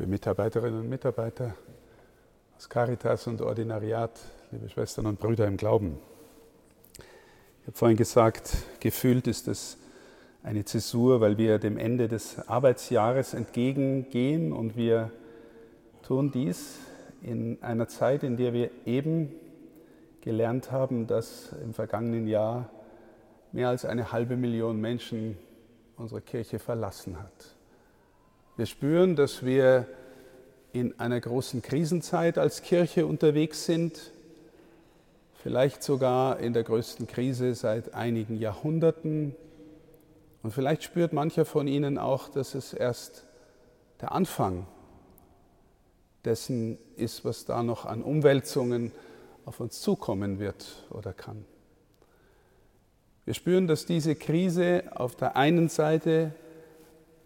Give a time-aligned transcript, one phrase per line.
[0.00, 1.54] liebe Mitarbeiterinnen und Mitarbeiter
[2.56, 4.18] aus Caritas und Ordinariat,
[4.50, 5.98] liebe Schwestern und Brüder im Glauben.
[7.60, 9.76] Ich habe vorhin gesagt, gefühlt ist es
[10.42, 15.10] eine Zäsur, weil wir dem Ende des Arbeitsjahres entgegengehen und wir
[16.02, 16.78] tun dies
[17.20, 19.34] in einer Zeit, in der wir eben
[20.22, 22.70] gelernt haben, dass im vergangenen Jahr
[23.52, 25.36] mehr als eine halbe Million Menschen
[25.98, 27.59] unsere Kirche verlassen hat.
[28.60, 29.86] Wir spüren, dass wir
[30.74, 34.12] in einer großen Krisenzeit als Kirche unterwegs sind,
[35.42, 39.34] vielleicht sogar in der größten Krise seit einigen Jahrhunderten.
[40.42, 43.24] Und vielleicht spürt mancher von Ihnen auch, dass es erst
[44.02, 44.66] der Anfang
[46.26, 48.92] dessen ist, was da noch an Umwälzungen
[49.46, 51.46] auf uns zukommen wird oder kann.
[53.24, 56.34] Wir spüren, dass diese Krise auf der einen Seite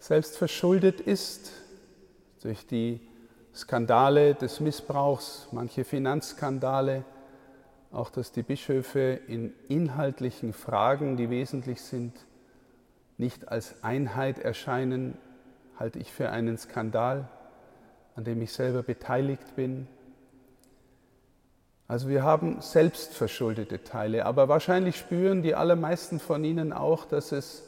[0.04, 1.50] selbst verschuldet ist
[2.42, 3.00] durch die
[3.54, 7.04] Skandale des Missbrauchs, manche Finanzskandale,
[7.90, 12.12] auch dass die Bischöfe in inhaltlichen Fragen, die wesentlich sind,
[13.16, 15.16] nicht als Einheit erscheinen,
[15.78, 17.30] halte ich für einen Skandal,
[18.14, 19.88] an dem ich selber beteiligt bin.
[21.88, 27.62] Also wir haben selbstverschuldete Teile, aber wahrscheinlich spüren die allermeisten von Ihnen auch, dass es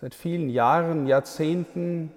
[0.00, 2.12] seit vielen Jahren, Jahrzehnten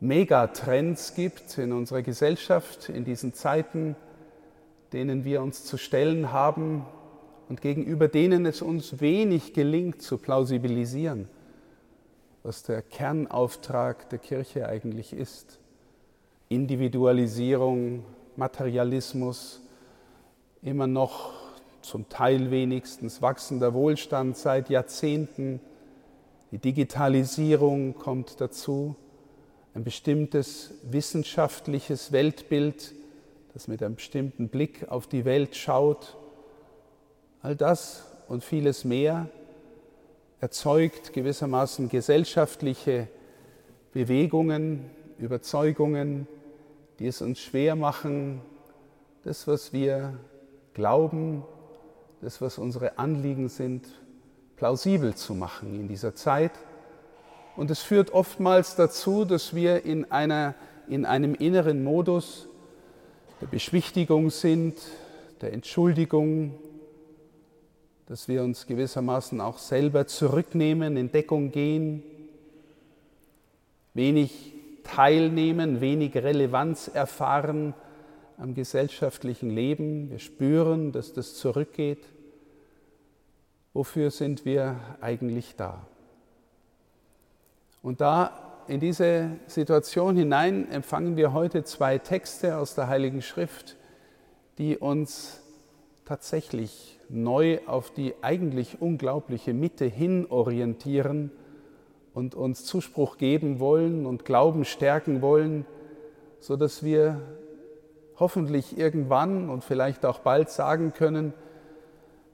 [0.00, 3.96] Megatrends gibt in unserer Gesellschaft, in diesen Zeiten,
[4.92, 6.84] denen wir uns zu stellen haben
[7.48, 11.28] und gegenüber denen es uns wenig gelingt zu plausibilisieren,
[12.42, 15.58] was der Kernauftrag der Kirche eigentlich ist.
[16.50, 18.04] Individualisierung,
[18.36, 19.62] Materialismus,
[20.60, 21.32] immer noch
[21.80, 25.60] zum Teil wenigstens wachsender Wohlstand seit Jahrzehnten,
[26.52, 28.96] die Digitalisierung kommt dazu,
[29.74, 32.94] ein bestimmtes wissenschaftliches Weltbild,
[33.52, 36.16] das mit einem bestimmten Blick auf die Welt schaut.
[37.42, 39.28] All das und vieles mehr
[40.40, 43.08] erzeugt gewissermaßen gesellschaftliche
[43.92, 46.26] Bewegungen, Überzeugungen,
[46.98, 48.40] die es uns schwer machen,
[49.24, 50.18] das, was wir
[50.74, 51.42] glauben,
[52.20, 53.86] das, was unsere Anliegen sind,
[54.56, 56.52] plausibel zu machen in dieser Zeit.
[57.56, 60.54] Und es führt oftmals dazu, dass wir in, einer,
[60.88, 62.48] in einem inneren Modus
[63.40, 64.76] der Beschwichtigung sind,
[65.40, 66.54] der Entschuldigung,
[68.06, 72.02] dass wir uns gewissermaßen auch selber zurücknehmen, in Deckung gehen,
[73.94, 74.52] wenig
[74.84, 77.74] teilnehmen, wenig Relevanz erfahren
[78.38, 80.10] am gesellschaftlichen Leben.
[80.10, 82.04] Wir spüren, dass das zurückgeht.
[83.76, 85.86] Wofür sind wir eigentlich da?
[87.82, 93.76] Und da in diese Situation hinein empfangen wir heute zwei Texte aus der Heiligen Schrift,
[94.56, 95.42] die uns
[96.06, 101.30] tatsächlich neu auf die eigentlich unglaubliche Mitte hin orientieren
[102.14, 105.66] und uns Zuspruch geben wollen und Glauben stärken wollen,
[106.40, 107.20] sodass wir
[108.18, 111.34] hoffentlich irgendwann und vielleicht auch bald sagen können,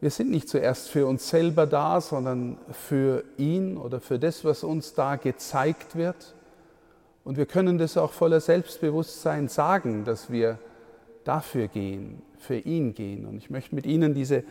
[0.03, 4.65] wir sind nicht zuerst für uns selber da, sondern für ihn oder für das, was
[4.65, 6.35] uns da gezeigt wird.
[7.23, 10.59] Und wir können das auch voller Selbstbewusstsein sagen, dass wir
[11.23, 13.27] dafür gehen, für ihn gehen.
[13.27, 14.43] Und ich möchte mit Ihnen diese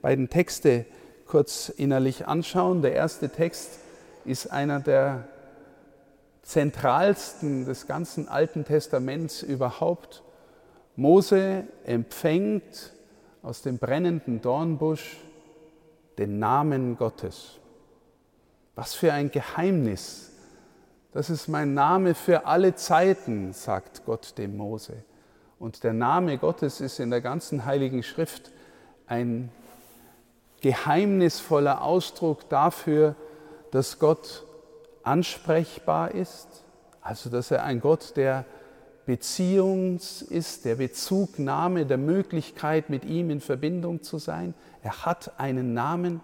[0.00, 0.86] beiden Texte
[1.26, 2.80] kurz innerlich anschauen.
[2.80, 3.80] Der erste Text
[4.24, 5.26] ist einer der
[6.42, 10.22] zentralsten des ganzen Alten Testaments überhaupt.
[10.94, 12.92] Mose empfängt
[13.42, 15.18] aus dem brennenden Dornbusch
[16.18, 17.58] den Namen Gottes.
[18.74, 20.32] Was für ein Geheimnis.
[21.12, 25.02] Das ist mein Name für alle Zeiten, sagt Gott dem Mose.
[25.58, 28.50] Und der Name Gottes ist in der ganzen Heiligen Schrift
[29.06, 29.50] ein
[30.60, 33.16] geheimnisvoller Ausdruck dafür,
[33.70, 34.44] dass Gott
[35.02, 36.64] ansprechbar ist,
[37.00, 38.44] also dass er ein Gott der
[39.06, 44.54] Beziehungs ist, der Bezugnahme, der Möglichkeit, mit ihm in Verbindung zu sein.
[44.82, 46.20] Er hat einen Namen,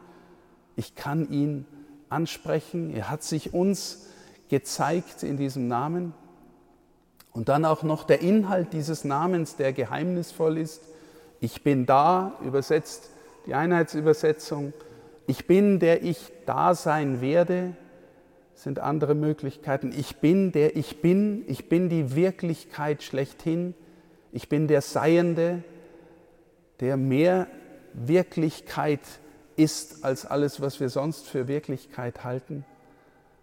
[0.77, 1.67] ich kann ihn
[2.09, 2.95] ansprechen.
[2.95, 4.07] Er hat sich uns
[4.49, 6.15] gezeigt in diesem Namen.
[7.33, 10.83] Und dann auch noch der Inhalt dieses Namens, der geheimnisvoll ist.
[11.41, 13.11] Ich bin da, übersetzt
[13.47, 14.73] die Einheitsübersetzung.
[15.27, 17.77] Ich bin, der ich da sein werde
[18.57, 19.93] sind andere Möglichkeiten.
[19.97, 23.75] Ich bin der ich bin, ich bin die Wirklichkeit schlechthin,
[24.33, 25.63] ich bin der Seiende,
[26.81, 27.47] der mehr
[27.93, 29.01] Wirklichkeit
[29.57, 32.65] ist als alles, was wir sonst für Wirklichkeit halten.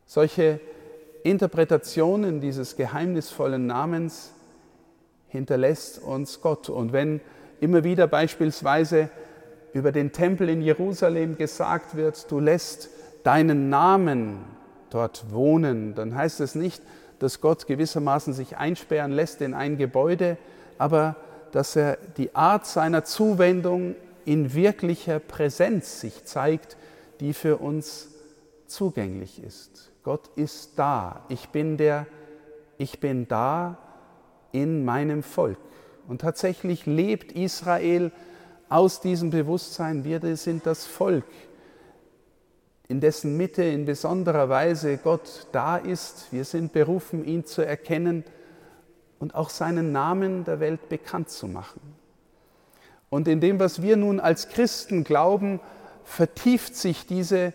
[0.06, 0.60] Solche
[1.24, 4.34] Interpretationen dieses geheimnisvollen Namens
[5.28, 6.70] hinterlässt uns Gott.
[6.70, 7.22] Und wenn
[7.62, 9.10] immer wieder beispielsweise
[9.74, 12.90] über den Tempel in Jerusalem gesagt wird, du lässt
[13.24, 14.53] deinen Namen
[14.94, 16.82] dort wohnen, dann heißt es nicht,
[17.20, 20.38] dass Gott gewissermaßen sich einsperren lässt in ein Gebäude,
[20.78, 21.16] aber
[21.52, 23.96] dass er die Art seiner Zuwendung
[24.26, 26.78] in wirklicher Präsenz sich zeigt,
[27.20, 28.10] die für uns
[28.68, 29.92] zugänglich ist.
[30.04, 31.24] Gott ist da.
[31.30, 32.08] Ich bin der,
[32.78, 33.78] ich bin da
[34.52, 35.58] in meinem Volk.
[36.08, 38.12] Und tatsächlich lebt Israel
[38.68, 41.26] aus diesem Bewusstsein, wir sind das Volk,
[42.88, 46.28] in dessen Mitte in besonderer Weise Gott da ist.
[46.32, 48.24] Wir sind berufen, ihn zu erkennen
[49.20, 51.82] und auch seinen Namen der Welt bekannt zu machen.
[53.10, 55.60] Und in dem, was wir nun als Christen glauben,
[56.04, 57.54] vertieft sich diese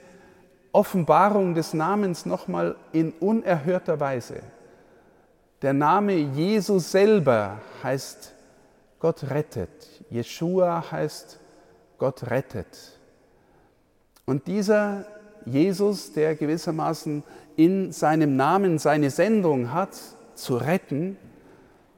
[0.72, 4.40] Offenbarung des Namens nochmal in unerhörter Weise.
[5.60, 8.32] Der Name Jesus selber heißt
[9.00, 9.69] Gott rettet.
[10.10, 11.38] Jeshua heißt
[11.98, 12.98] Gott rettet.
[14.25, 15.06] Und dieser
[15.49, 17.23] Jesus, der gewissermaßen
[17.56, 19.91] in seinem Namen seine Sendung hat,
[20.35, 21.17] zu retten,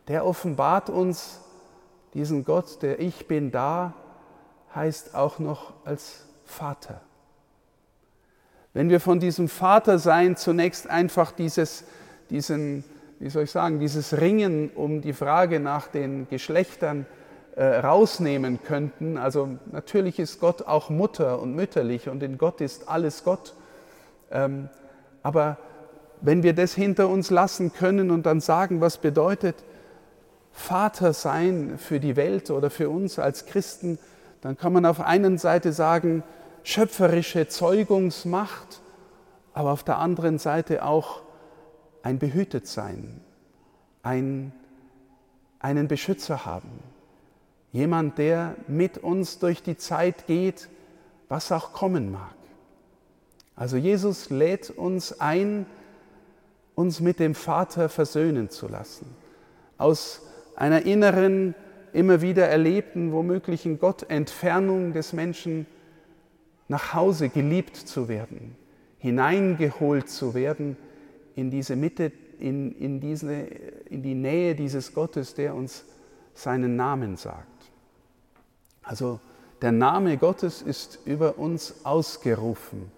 [0.08, 1.40] der offenbart uns
[2.14, 3.94] diesen Gott, der Ich bin da,
[4.74, 7.00] heißt auch noch als Vater.
[8.72, 11.84] Wenn wir von diesem Vatersein zunächst einfach dieses,
[12.30, 12.84] diesen,
[13.18, 17.06] wie soll ich sagen, dieses Ringen um die Frage nach den Geschlechtern
[17.56, 23.24] rausnehmen könnten, also natürlich ist Gott auch Mutter und mütterlich und in Gott ist alles
[23.24, 23.54] Gott,
[24.30, 24.68] ähm,
[25.22, 25.58] aber
[26.20, 29.56] wenn wir das hinter uns lassen können und dann sagen, was bedeutet
[30.52, 33.98] Vater sein für die Welt oder für uns als Christen,
[34.40, 36.22] dann kann man auf einer Seite sagen,
[36.62, 38.80] schöpferische Zeugungsmacht,
[39.54, 41.22] aber auf der anderen Seite auch
[42.02, 43.20] ein Behütetsein,
[44.02, 44.52] ein,
[45.58, 46.82] einen Beschützer haben.
[47.72, 50.68] Jemand, der mit uns durch die Zeit geht,
[51.28, 52.34] was auch kommen mag.
[53.54, 55.66] Also Jesus lädt uns ein,
[56.74, 59.06] uns mit dem Vater versöhnen zu lassen.
[59.78, 60.22] Aus
[60.56, 61.54] einer inneren,
[61.92, 65.66] immer wieder erlebten, womöglichen Gottentfernung des Menschen
[66.68, 68.56] nach Hause geliebt zu werden,
[68.98, 70.76] hineingeholt zu werden
[71.36, 73.32] in diese Mitte, in, in, diese,
[73.90, 75.84] in die Nähe dieses Gottes, der uns
[76.34, 77.59] seinen Namen sagt.
[78.90, 79.20] Also
[79.62, 82.90] der Name Gottes ist über uns ausgerufen.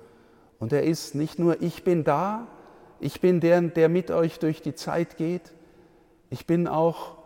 [0.58, 2.46] Und er ist nicht nur, ich bin da,
[2.98, 5.52] ich bin der, der mit euch durch die Zeit geht,
[6.30, 7.18] ich bin auch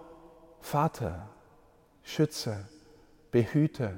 [0.61, 1.29] Vater,
[2.03, 2.59] Schützer,
[3.31, 3.93] Behüter,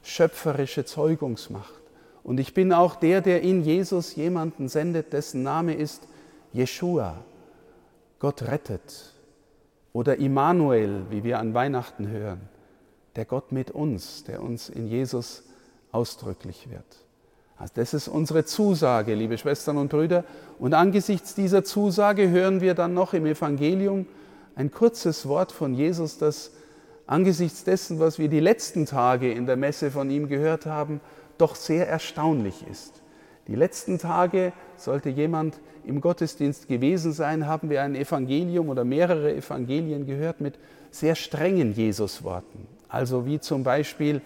[0.00, 1.74] schöpferische Zeugungsmacht.
[2.24, 6.08] Und ich bin auch der, der in Jesus jemanden sendet, dessen Name ist
[6.54, 7.18] Jeshua,
[8.20, 9.12] Gott rettet.
[9.92, 12.48] Oder Immanuel, wie wir an Weihnachten hören,
[13.16, 15.44] der Gott mit uns, der uns in Jesus
[15.92, 16.84] ausdrücklich wird.
[17.56, 20.24] Also das ist unsere Zusage, liebe Schwestern und Brüder.
[20.58, 24.06] Und angesichts dieser Zusage hören wir dann noch im Evangelium
[24.54, 26.52] ein kurzes Wort von Jesus, das
[27.06, 31.00] angesichts dessen, was wir die letzten Tage in der Messe von ihm gehört haben,
[31.36, 33.02] doch sehr erstaunlich ist.
[33.48, 39.34] Die letzten Tage, sollte jemand im Gottesdienst gewesen sein, haben wir ein Evangelium oder mehrere
[39.34, 40.58] Evangelien gehört mit
[40.90, 42.66] sehr strengen Jesusworten.
[42.88, 44.20] Also wie zum Beispiel,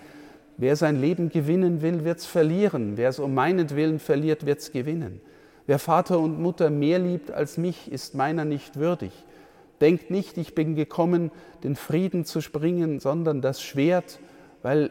[0.57, 2.97] wer sein Leben gewinnen will, wird es verlieren.
[2.97, 5.21] Wer es um meinetwillen verliert, wird es gewinnen.
[5.67, 9.13] Wer Vater und Mutter mehr liebt als mich, ist meiner nicht würdig.
[9.81, 11.31] Denkt nicht, ich bin gekommen,
[11.65, 14.19] den Frieden zu springen, sondern das Schwert,
[14.63, 14.91] weil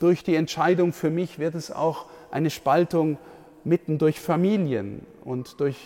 [0.00, 3.18] durch die Entscheidung für mich wird es auch eine Spaltung
[3.64, 5.76] mitten durch Familien und durch,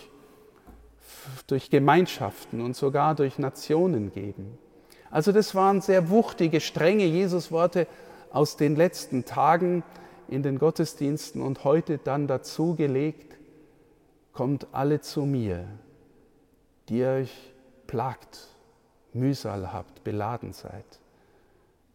[1.47, 4.57] durch Gemeinschaften und sogar durch Nationen geben.
[5.11, 7.87] Also das waren sehr wuchtige, strenge Jesusworte
[8.31, 9.83] aus den letzten Tagen
[10.27, 13.37] in den Gottesdiensten und heute dann dazu gelegt,
[14.33, 15.65] kommt alle zu mir,
[16.89, 17.53] die euch
[17.87, 18.49] plagt,
[19.13, 20.85] Mühsal habt, beladen seid.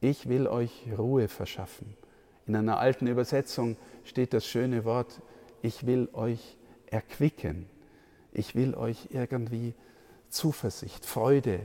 [0.00, 1.94] Ich will euch Ruhe verschaffen.
[2.46, 5.20] In einer alten Übersetzung steht das schöne Wort,
[5.60, 7.68] ich will euch erquicken,
[8.32, 9.74] ich will euch irgendwie
[10.30, 11.60] Zuversicht, Freude,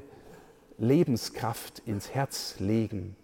[0.78, 3.16] Lebenskraft ins Herz legen.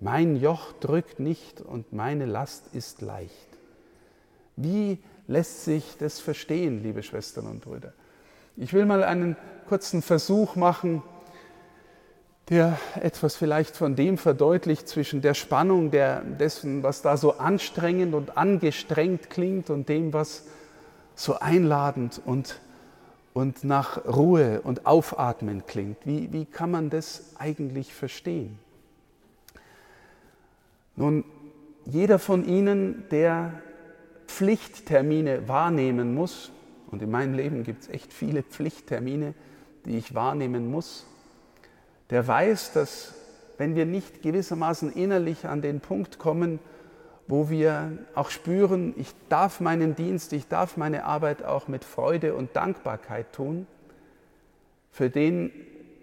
[0.00, 3.48] Mein Joch drückt nicht und meine Last ist leicht.
[4.56, 4.98] Wie
[5.28, 7.92] lässt sich das verstehen, liebe Schwestern und Brüder?
[8.56, 9.36] Ich will mal einen
[9.68, 11.02] kurzen Versuch machen,
[12.48, 18.14] der etwas vielleicht von dem verdeutlicht zwischen der Spannung der, dessen, was da so anstrengend
[18.14, 20.44] und angestrengt klingt und dem, was
[21.14, 22.60] so einladend und,
[23.34, 26.06] und nach Ruhe und Aufatmen klingt.
[26.06, 28.58] Wie, wie kann man das eigentlich verstehen?
[30.96, 31.24] Nun,
[31.86, 33.54] jeder von Ihnen, der
[34.26, 36.50] Pflichttermine wahrnehmen muss,
[36.90, 39.34] und in meinem Leben gibt es echt viele Pflichttermine,
[39.86, 41.06] die ich wahrnehmen muss,
[42.10, 43.14] der weiß, dass
[43.56, 46.58] wenn wir nicht gewissermaßen innerlich an den Punkt kommen,
[47.28, 52.34] wo wir auch spüren, ich darf meinen Dienst, ich darf meine Arbeit auch mit Freude
[52.34, 53.66] und Dankbarkeit tun,
[54.90, 55.50] für den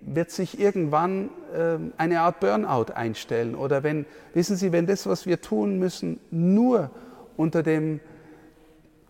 [0.02, 3.56] wird sich irgendwann äh, eine Art Burnout einstellen.
[3.56, 6.90] Oder wenn, wissen Sie, wenn das, was wir tun müssen, nur
[7.38, 8.00] unter dem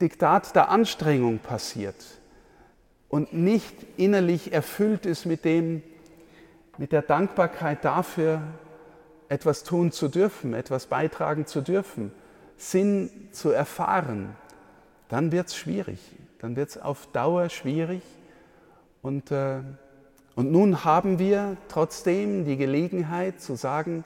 [0.02, 1.96] Diktat der Anstrengung passiert
[3.10, 5.84] und nicht innerlich erfüllt ist mit dem,
[6.78, 8.42] mit der Dankbarkeit dafür,
[9.30, 12.12] etwas tun zu dürfen, etwas beitragen zu dürfen,
[12.58, 14.36] Sinn zu erfahren,
[15.08, 16.00] dann wird es schwierig.
[16.40, 18.02] Dann wird es auf Dauer schwierig.
[19.02, 19.62] Und, äh,
[20.36, 24.04] und nun haben wir trotzdem die Gelegenheit zu sagen,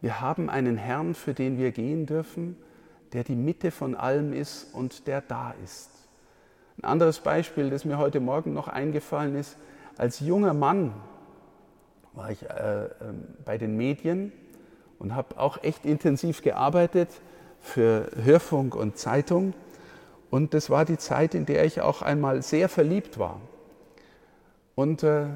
[0.00, 2.56] wir haben einen Herrn, für den wir gehen dürfen,
[3.12, 5.90] der die Mitte von allem ist und der da ist.
[6.78, 9.56] Ein anderes Beispiel, das mir heute Morgen noch eingefallen ist,
[9.96, 10.92] als junger Mann
[12.14, 14.32] war ich äh, ähm, bei den Medien
[14.98, 17.08] und habe auch echt intensiv gearbeitet
[17.60, 19.54] für Hörfunk und Zeitung.
[20.30, 23.40] Und das war die Zeit, in der ich auch einmal sehr verliebt war.
[24.74, 25.26] Und äh,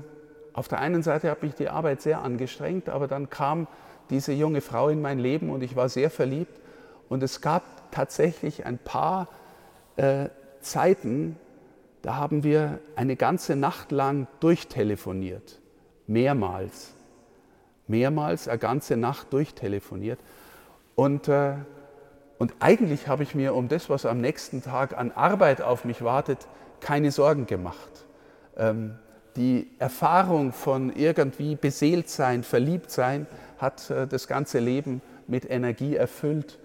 [0.52, 3.68] auf der einen Seite hat mich die Arbeit sehr angestrengt, aber dann kam
[4.10, 6.60] diese junge Frau in mein Leben und ich war sehr verliebt.
[7.08, 9.28] Und es gab tatsächlich ein paar
[9.96, 10.28] äh,
[10.60, 11.36] Zeiten,
[12.02, 15.60] da haben wir eine ganze Nacht lang durchtelefoniert
[16.08, 16.94] mehrmals,
[17.86, 20.18] mehrmals eine ganze Nacht durchtelefoniert.
[20.96, 21.54] Und, äh,
[22.38, 26.02] und eigentlich habe ich mir um das, was am nächsten Tag an Arbeit auf mich
[26.02, 26.48] wartet,
[26.80, 28.06] keine Sorgen gemacht.
[28.56, 28.96] Ähm,
[29.36, 33.26] die Erfahrung von irgendwie beseelt sein, verliebt sein,
[33.58, 36.58] hat äh, das ganze Leben mit Energie erfüllt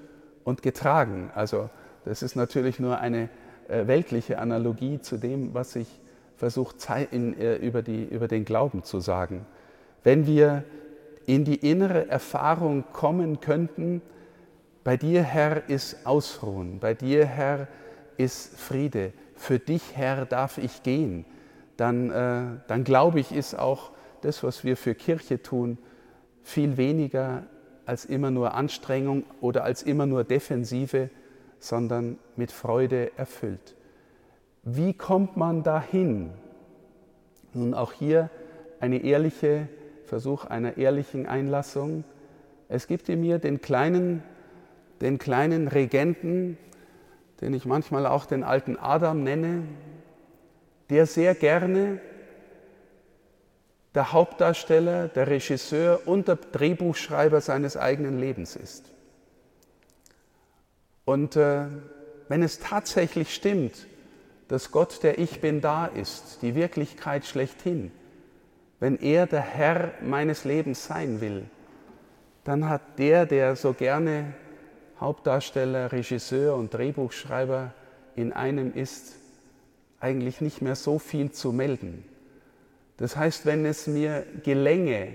[0.43, 1.29] und getragen.
[1.35, 1.69] Also
[2.05, 3.29] das ist natürlich nur eine
[3.67, 5.87] äh, weltliche Analogie zu dem, was ich
[6.43, 6.75] versucht,
[7.11, 9.45] in, äh, über, die, über den Glauben zu sagen.
[10.03, 10.65] Wenn wir
[11.25, 14.01] in die innere Erfahrung kommen könnten,
[14.83, 17.69] bei dir, Herr, ist Ausruhen, bei dir, Herr,
[18.17, 21.23] ist Friede, für dich, Herr, darf ich gehen,
[21.77, 25.77] dann, äh, dann glaube ich, ist auch das, was wir für Kirche tun,
[26.41, 27.43] viel weniger
[27.85, 31.09] als immer nur Anstrengung oder als immer nur Defensive,
[31.59, 33.77] sondern mit Freude erfüllt.
[34.63, 36.31] Wie kommt man dahin?
[37.53, 38.29] Nun auch hier
[38.79, 39.67] eine ehrliche
[40.05, 42.05] Versuch einer ehrlichen Einlassung.
[42.69, 44.23] Es gibt in mir den kleinen,
[45.01, 46.57] den kleinen Regenten,
[47.41, 49.63] den ich manchmal auch den alten Adam nenne,
[50.89, 51.99] der sehr gerne
[53.95, 58.91] der Hauptdarsteller, der Regisseur und der Drehbuchschreiber seines eigenen Lebens ist.
[61.05, 61.65] Und äh,
[62.29, 63.87] wenn es tatsächlich stimmt,
[64.47, 67.91] dass Gott, der Ich bin, da ist, die Wirklichkeit schlechthin,
[68.79, 71.45] wenn er der Herr meines Lebens sein will,
[72.43, 74.33] dann hat der, der so gerne
[74.99, 77.73] Hauptdarsteller, Regisseur und Drehbuchschreiber
[78.15, 79.15] in einem ist,
[79.99, 82.03] eigentlich nicht mehr so viel zu melden.
[82.97, 85.13] Das heißt, wenn es mir gelänge,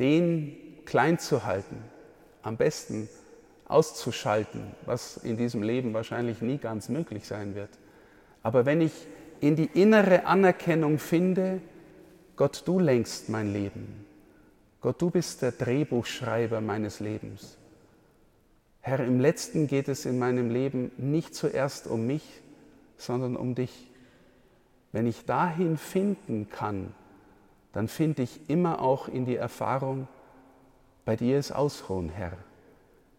[0.00, 1.76] den klein zu halten,
[2.42, 3.08] am besten
[3.66, 7.70] auszuschalten, was in diesem Leben wahrscheinlich nie ganz möglich sein wird,
[8.42, 8.92] aber wenn ich
[9.40, 11.60] in die innere Anerkennung finde,
[12.36, 14.06] Gott, du lenkst mein Leben.
[14.80, 17.58] Gott, du bist der Drehbuchschreiber meines Lebens.
[18.80, 22.40] Herr, im letzten geht es in meinem Leben nicht zuerst um mich,
[22.96, 23.90] sondern um dich.
[24.92, 26.94] Wenn ich dahin finden kann,
[27.72, 30.08] dann finde ich immer auch in die Erfahrung,
[31.04, 32.36] bei dir ist Ausruhen, Herr.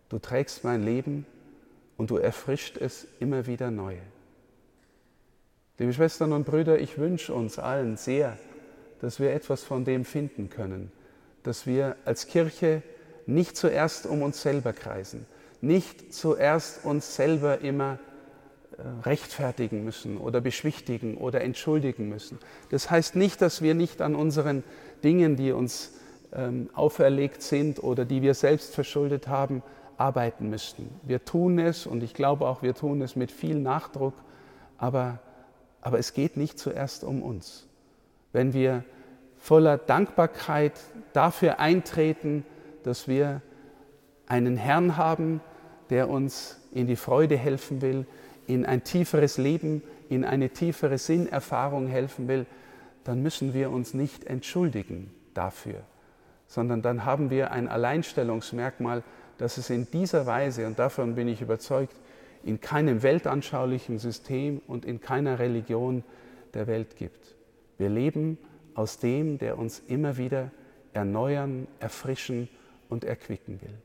[0.10, 1.26] Du trägst mein Leben
[1.98, 3.98] und du erfrischt es immer wieder neu.
[5.82, 8.38] Liebe Schwestern und Brüder, ich wünsche uns allen sehr,
[9.00, 10.92] dass wir etwas von dem finden können,
[11.42, 12.84] dass wir als Kirche
[13.26, 15.26] nicht zuerst um uns selber kreisen,
[15.60, 17.98] nicht zuerst uns selber immer
[18.78, 22.38] äh, rechtfertigen müssen oder beschwichtigen oder entschuldigen müssen.
[22.70, 24.64] Das heißt nicht, dass wir nicht an unseren
[25.04, 25.94] Dingen, die uns
[26.32, 29.64] ähm, auferlegt sind oder die wir selbst verschuldet haben,
[29.98, 30.92] arbeiten müssten.
[31.02, 34.14] Wir tun es und ich glaube auch, wir tun es mit viel Nachdruck,
[34.78, 35.18] aber
[35.82, 37.68] aber es geht nicht zuerst um uns.
[38.32, 38.84] Wenn wir
[39.38, 40.74] voller Dankbarkeit
[41.14, 42.46] dafür eintreten,
[42.84, 43.42] dass wir
[44.28, 45.42] einen Herrn haben,
[45.90, 48.06] der uns in die Freude helfen will,
[48.48, 52.46] in ein tieferes Leben in eine tiefere Sinnerfahrung helfen will,
[53.06, 55.84] dann müssen wir uns nicht entschuldigen dafür,
[56.48, 59.04] sondern dann haben wir ein Alleinstellungsmerkmal,
[59.38, 61.96] das es in dieser Weise, und davon bin ich überzeugt,
[62.44, 66.04] in keinem weltanschaulichen System und in keiner Religion
[66.54, 67.36] der Welt gibt.
[67.78, 68.38] Wir leben
[68.76, 70.52] aus dem, der uns immer wieder
[70.94, 72.50] erneuern, erfrischen
[72.90, 73.78] und erquicken will.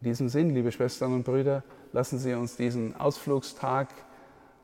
[0.00, 3.88] In diesem Sinn, liebe Schwestern und Brüder, lassen Sie uns diesen Ausflugstag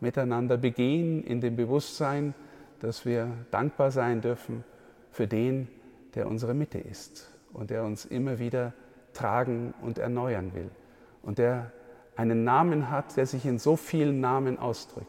[0.00, 2.34] miteinander begehen in dem Bewusstsein,
[2.80, 4.64] dass wir dankbar sein dürfen
[5.10, 5.68] für den,
[6.14, 8.74] der unsere Mitte ist und der uns immer wieder
[9.12, 10.70] tragen und erneuern will
[11.22, 11.70] und der
[12.16, 15.06] einen Namen hat, der sich in so vielen Namen ausdrückt.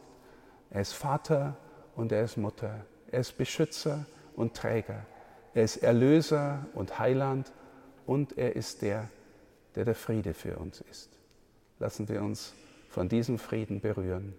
[0.70, 1.56] Er ist Vater
[1.96, 2.84] und er ist Mutter.
[3.10, 5.06] Er ist Beschützer und Träger.
[5.54, 7.52] Er ist Erlöser und Heiland
[8.06, 9.08] und er ist der,
[9.74, 11.10] der der Friede für uns ist.
[11.78, 12.54] Lassen wir uns
[12.88, 14.34] von diesem Frieden berühren.